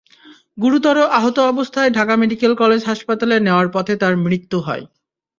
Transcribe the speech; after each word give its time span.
গুরুতর 0.57 0.97
আহত 1.17 1.37
অবস্থায় 1.51 1.89
ঢাকা 1.89 2.13
মেডিকেল 2.21 2.51
কলেজ 2.55 2.81
হাসপাতালে 2.85 3.35
নেওয়ার 3.39 3.67
পথে 3.75 3.93
তাঁর 4.01 4.13
মৃত্যু 4.25 4.57
হয়। 4.59 4.83